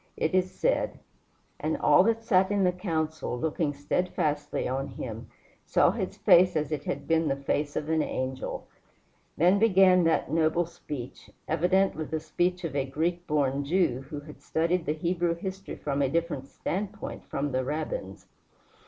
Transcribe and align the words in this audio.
It 0.17 0.33
is 0.33 0.49
said: 0.49 0.97
"And 1.59 1.77
all 1.77 2.01
that 2.05 2.23
sat 2.23 2.49
in 2.49 2.63
the 2.63 2.71
council, 2.71 3.37
looking 3.39 3.71
steadfastly 3.75 4.67
on 4.67 4.87
him, 4.87 5.29
saw 5.63 5.91
his 5.91 6.17
face 6.17 6.55
as 6.55 6.71
it 6.71 6.85
had 6.85 7.07
been 7.07 7.27
the 7.27 7.35
face 7.35 7.75
of 7.75 7.87
an 7.87 8.01
angel." 8.01 8.67
Then 9.37 9.59
began 9.59 10.03
that 10.05 10.31
noble 10.31 10.65
speech, 10.65 11.29
evidently 11.47 12.05
the 12.05 12.19
speech 12.19 12.63
of 12.63 12.75
a 12.75 12.83
Greek 12.83 13.27
born 13.27 13.63
Jew, 13.63 14.03
who 14.09 14.21
had 14.21 14.41
studied 14.41 14.87
the 14.87 14.93
Hebrew 14.93 15.35
history 15.35 15.75
from 15.75 16.01
a 16.01 16.09
different 16.09 16.47
standpoint 16.47 17.23
from 17.27 17.51
the 17.51 17.63
Rabbins. 17.63 18.25